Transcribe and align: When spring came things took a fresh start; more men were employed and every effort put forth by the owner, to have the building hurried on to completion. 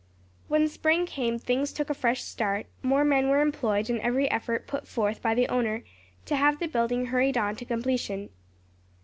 When 0.47 0.67
spring 0.67 1.05
came 1.05 1.37
things 1.37 1.71
took 1.71 1.91
a 1.91 1.93
fresh 1.93 2.23
start; 2.23 2.65
more 2.81 3.05
men 3.05 3.29
were 3.29 3.39
employed 3.39 3.87
and 3.87 3.99
every 3.99 4.27
effort 4.31 4.65
put 4.65 4.87
forth 4.87 5.21
by 5.21 5.35
the 5.35 5.47
owner, 5.47 5.83
to 6.25 6.35
have 6.35 6.57
the 6.57 6.65
building 6.67 7.05
hurried 7.05 7.37
on 7.37 7.55
to 7.57 7.65
completion. 7.65 8.29